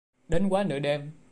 [0.29, 1.11] Đến quá nửa đêm